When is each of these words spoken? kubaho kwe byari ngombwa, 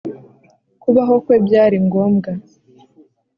kubaho 0.81 1.15
kwe 1.23 1.35
byari 1.45 1.77
ngombwa, 1.85 2.31